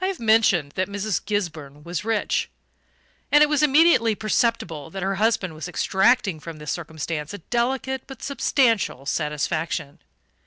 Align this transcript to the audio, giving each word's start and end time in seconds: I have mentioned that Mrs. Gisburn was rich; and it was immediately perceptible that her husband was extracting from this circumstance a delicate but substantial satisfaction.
I 0.00 0.06
have 0.06 0.18
mentioned 0.18 0.72
that 0.72 0.88
Mrs. 0.88 1.22
Gisburn 1.22 1.82
was 1.82 2.02
rich; 2.02 2.48
and 3.30 3.42
it 3.42 3.46
was 3.50 3.62
immediately 3.62 4.14
perceptible 4.14 4.88
that 4.88 5.02
her 5.02 5.16
husband 5.16 5.52
was 5.52 5.68
extracting 5.68 6.40
from 6.40 6.56
this 6.56 6.72
circumstance 6.72 7.34
a 7.34 7.38
delicate 7.52 8.04
but 8.06 8.22
substantial 8.22 9.04
satisfaction. 9.04 9.98